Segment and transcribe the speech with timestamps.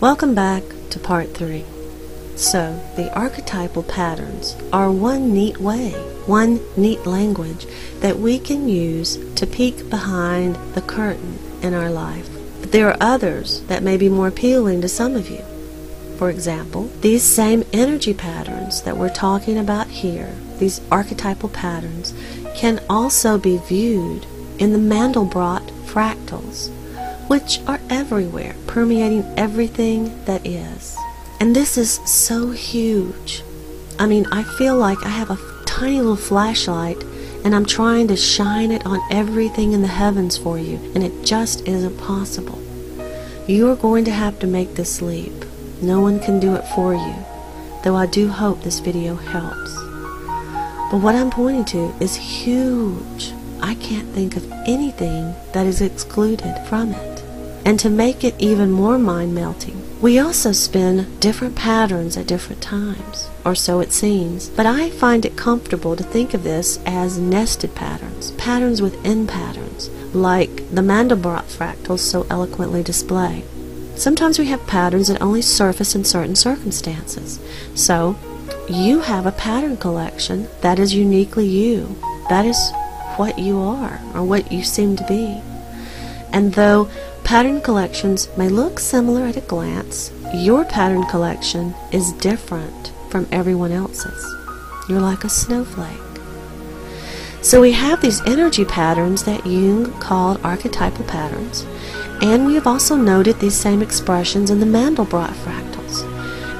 [0.00, 1.64] Welcome back to part three.
[2.34, 5.92] So, the archetypal patterns are one neat way,
[6.26, 7.64] one neat language
[8.00, 12.28] that we can use to peek behind the curtain in our life.
[12.60, 15.44] But there are others that may be more appealing to some of you.
[16.18, 22.12] For example, these same energy patterns that we're talking about here, these archetypal patterns,
[22.56, 24.26] can also be viewed
[24.58, 26.70] in the Mandelbrot fractals,
[27.28, 30.96] which are everywhere, permeating everything that is.
[31.40, 33.42] And this is so huge.
[33.98, 37.02] I mean, I feel like I have a tiny little flashlight
[37.44, 41.24] and I'm trying to shine it on everything in the heavens for you, and it
[41.24, 42.58] just isn't possible.
[43.46, 45.44] You are going to have to make this leap.
[45.82, 47.14] No one can do it for you,
[47.82, 49.74] though I do hope this video helps.
[50.90, 53.34] But what I'm pointing to is huge.
[53.60, 57.13] I can't think of anything that is excluded from it.
[57.64, 62.60] And to make it even more mind melting, we also spin different patterns at different
[62.60, 67.18] times, or so it seems, but I find it comfortable to think of this as
[67.18, 73.44] nested patterns, patterns within patterns, like the Mandelbrot fractals so eloquently display.
[73.96, 77.40] Sometimes we have patterns that only surface in certain circumstances.
[77.74, 78.18] So,
[78.68, 81.96] you have a pattern collection that is uniquely you.
[82.28, 82.72] That is
[83.16, 85.40] what you are, or what you seem to be.
[86.32, 86.90] And though
[87.24, 90.12] Pattern collections may look similar at a glance.
[90.34, 94.24] Your pattern collection is different from everyone else's.
[94.90, 95.98] You're like a snowflake.
[97.40, 101.66] So we have these energy patterns that Jung called archetypal patterns,
[102.20, 106.04] and we have also noted these same expressions in the Mandelbrot fractals.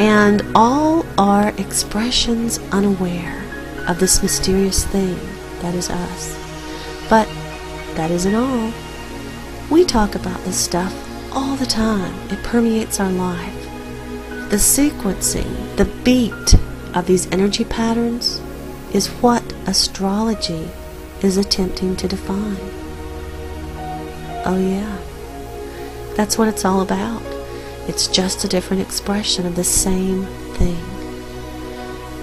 [0.00, 3.44] And all are expressions unaware
[3.88, 5.18] of this mysterious thing
[5.60, 6.34] that is us.
[7.10, 7.28] But
[7.94, 8.72] that isn't all.
[9.68, 10.94] We talk about this stuff
[11.34, 12.14] all the time.
[12.30, 13.64] It permeates our life.
[14.48, 16.54] The sequencing, the beat
[16.94, 18.40] of these energy patterns
[18.92, 20.68] is what astrology
[21.20, 22.56] is attempting to define.
[24.44, 26.14] Oh, yeah.
[26.14, 27.22] That's what it's all about.
[27.88, 30.84] It's just a different expression of the same thing.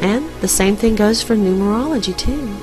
[0.01, 2.55] And the same thing goes for numerology, too.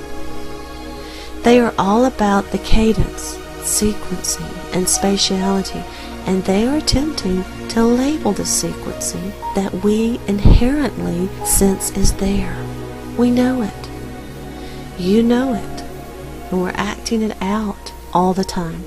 [1.42, 5.82] They are all about the cadence sequencing and spatiality,
[6.26, 12.56] and they are attempting to label the sequencing that we inherently sense is there.
[13.16, 13.90] We know it.
[14.98, 15.82] You know it.
[16.50, 18.84] And we're acting it out all the time.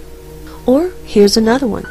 [0.65, 1.85] Or here's another one.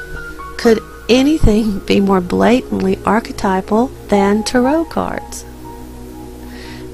[0.59, 5.45] Could anything be more blatantly archetypal than tarot cards?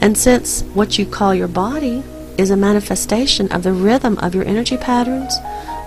[0.01, 2.05] And since what you call your body
[2.37, 5.37] is a manifestation of the rhythm of your energy patterns,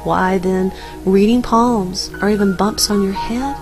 [0.03, 0.73] why then,
[1.05, 3.57] reading palms or even bumps on your head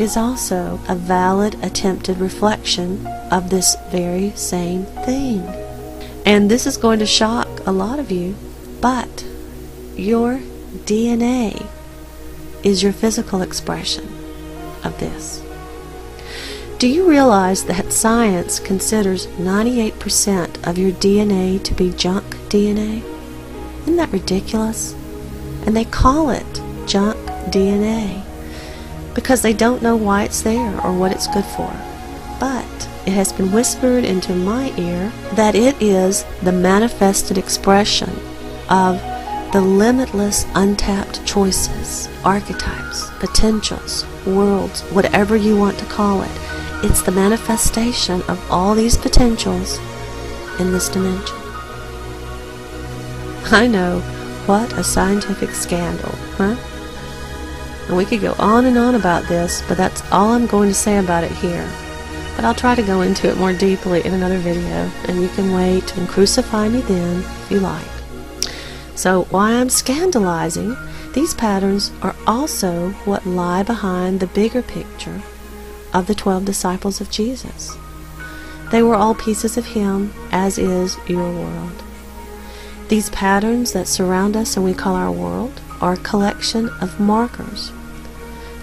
[0.00, 5.40] is also a valid attempted reflection of this very same thing.
[6.24, 8.36] And this is going to shock a lot of you,
[8.80, 9.24] but
[9.96, 10.40] your
[10.84, 11.66] DNA
[12.62, 14.06] is your physical expression
[14.84, 15.42] of this.
[16.78, 23.02] Do you realize that science considers 98% of your DNA to be junk DNA?
[23.82, 24.94] Isn't that ridiculous?
[25.68, 27.14] And they call it junk
[27.50, 28.24] DNA
[29.14, 31.70] because they don't know why it's there or what it's good for.
[32.40, 32.64] But
[33.06, 38.08] it has been whispered into my ear that it is the manifested expression
[38.70, 38.98] of
[39.52, 46.30] the limitless untapped choices, archetypes, potentials, worlds, whatever you want to call it.
[46.82, 49.76] It's the manifestation of all these potentials
[50.58, 51.36] in this dimension.
[53.52, 54.02] I know
[54.48, 56.56] what a scientific scandal, huh?
[57.86, 60.74] And we could go on and on about this, but that's all I'm going to
[60.74, 61.70] say about it here.
[62.34, 65.52] But I'll try to go into it more deeply in another video, and you can
[65.52, 67.84] wait and crucify me then if you like.
[68.94, 70.74] So, why I'm scandalizing,
[71.12, 75.20] these patterns are also what lie behind the bigger picture
[75.92, 77.76] of the twelve disciples of Jesus.
[78.70, 81.82] They were all pieces of Him, as is your world.
[82.88, 87.70] These patterns that surround us and we call our world are a collection of markers.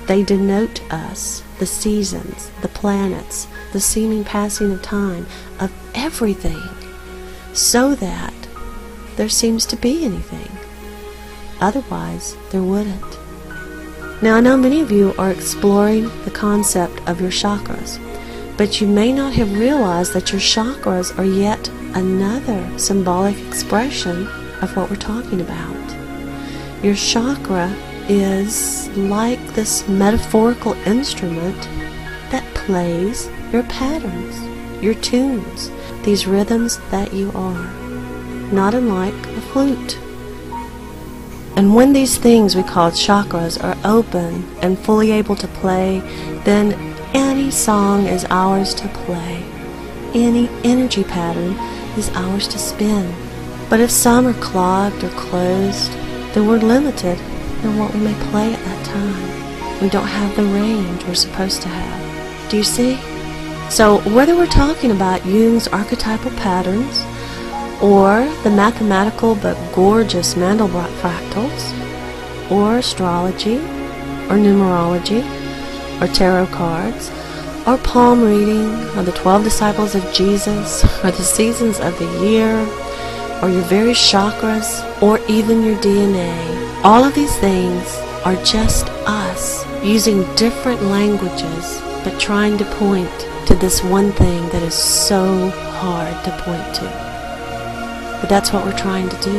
[0.08, 5.28] They denote us, the seasons, the planets, the seeming passing of time,
[5.60, 6.62] of everything,
[7.54, 8.34] so that
[9.16, 10.50] there seems to be anything.
[11.62, 13.20] Otherwise, there wouldn't.
[14.24, 18.00] Now, I know many of you are exploring the concept of your chakras,
[18.58, 24.28] but you may not have realized that your chakras are yet another symbolic expression
[24.62, 25.76] of what we're talking about.
[26.84, 27.74] Your chakra
[28.08, 31.60] is like this metaphorical instrument
[32.32, 35.72] that plays your patterns, your tunes,
[36.04, 37.72] these rhythms that you are,
[38.52, 39.98] not unlike a flute.
[41.58, 46.00] And when these things we call chakras are open and fully able to play,
[46.44, 49.42] then any song is ours to play.
[50.14, 51.54] Any energy pattern
[51.98, 53.16] is ours to spin.
[53.70, 55.94] But if some are clogged or closed,
[56.34, 57.18] then we're limited
[57.64, 59.82] in what we may play at that time.
[59.82, 62.52] We don't have the range we're supposed to have.
[62.52, 62.98] Do you see?
[63.70, 67.00] So, whether we're talking about Jung's archetypal patterns,
[67.82, 75.45] or the mathematical but gorgeous Mandelbrot fractals, or astrology, or numerology,
[76.02, 77.10] or tarot cards,
[77.68, 82.56] or palm reading, or the 12 disciples of Jesus, or the seasons of the year,
[83.42, 86.84] or your various chakras, or even your DNA.
[86.84, 93.10] All of these things are just us using different languages but trying to point
[93.48, 96.86] to this one thing that is so hard to point to.
[98.22, 99.38] But that's what we're trying to do.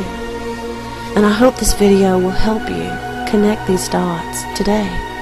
[1.16, 5.15] And I hope this video will help you connect these dots today.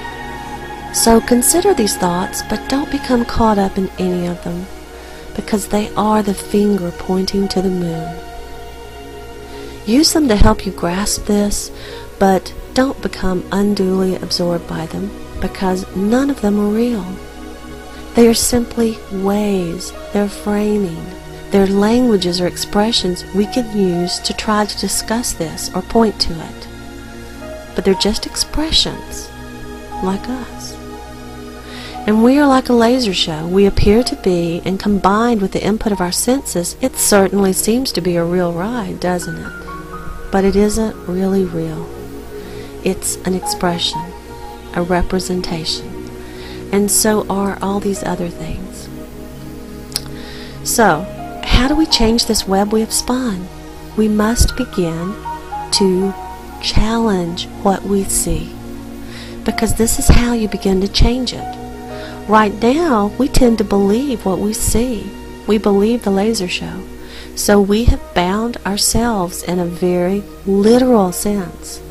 [0.94, 4.64] So consider these thoughts, but don't become caught up in any of them,
[5.35, 8.17] because they are the finger pointing to the moon.
[9.87, 11.73] Use them to help you grasp this,
[12.20, 15.11] but don't become unduly absorbed by them,
[15.41, 17.05] because none of them are real.
[18.14, 21.05] They are simply ways, they're framing,
[21.50, 26.32] they're languages or expressions we can use to try to discuss this or point to
[26.32, 26.69] it.
[27.75, 29.29] But they're just expressions,
[30.05, 30.83] like us.
[32.06, 33.46] And we are like a laser show.
[33.46, 37.92] We appear to be, and combined with the input of our senses, it certainly seems
[37.92, 40.30] to be a real ride, doesn't it?
[40.30, 41.88] But it isn't really real.
[42.84, 44.02] It's an expression,
[44.74, 45.88] a representation.
[46.72, 48.86] And so are all these other things.
[50.62, 51.06] So,
[51.42, 53.48] how do we change this web we have spun?
[53.96, 55.14] We must begin
[55.72, 56.12] to
[56.60, 58.54] challenge what we see.
[59.42, 61.63] Because this is how you begin to change it.
[62.28, 65.10] Right now, we tend to believe what we see.
[65.46, 66.82] We believe the laser show.
[67.34, 71.82] So we have bound ourselves in a very literal sense.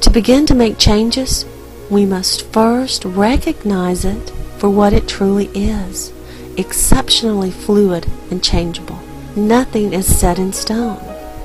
[0.00, 1.44] To begin to make changes,
[1.90, 6.12] we must first recognize it for what it truly is
[6.56, 8.98] exceptionally fluid and changeable.
[9.36, 10.98] Nothing is set in stone.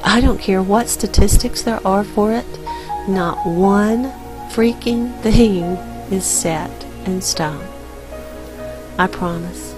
[0.03, 2.45] I don't care what statistics there are for it,
[3.07, 4.05] not one
[4.51, 5.63] freaking thing
[6.11, 6.71] is set
[7.05, 7.70] in stone.
[9.01, 9.73] I promise.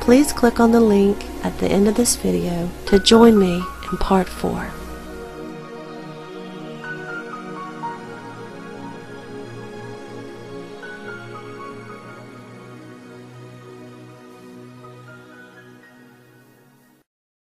[0.00, 3.98] Please click on the link at the end of this video to join me in
[3.98, 4.70] part 4.